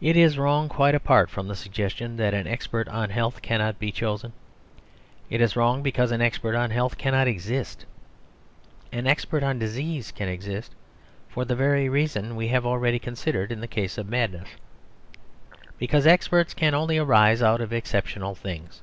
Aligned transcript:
It 0.00 0.16
is 0.16 0.38
wrong, 0.38 0.68
quite 0.68 0.96
apart 0.96 1.30
from 1.30 1.46
the 1.46 1.54
suggestion 1.54 2.16
that 2.16 2.34
an 2.34 2.48
expert 2.48 2.88
on 2.88 3.10
health 3.10 3.42
cannot 3.42 3.78
be 3.78 3.92
chosen. 3.92 4.32
It 5.30 5.40
is 5.40 5.54
wrong 5.54 5.84
because 5.84 6.10
an 6.10 6.20
expert 6.20 6.56
on 6.56 6.72
health 6.72 6.98
cannot 6.98 7.28
exist. 7.28 7.86
An 8.90 9.06
expert 9.06 9.44
on 9.44 9.56
disease 9.60 10.10
can 10.10 10.28
exist, 10.28 10.74
for 11.28 11.44
the 11.44 11.54
very 11.54 11.88
reason 11.88 12.34
we 12.34 12.48
have 12.48 12.66
already 12.66 12.98
considered 12.98 13.52
in 13.52 13.60
the 13.60 13.68
case 13.68 13.98
of 13.98 14.08
madness, 14.08 14.48
because 15.78 16.04
experts 16.04 16.52
can 16.52 16.74
only 16.74 16.98
arise 16.98 17.40
out 17.40 17.60
of 17.60 17.72
exceptional 17.72 18.34
things. 18.34 18.82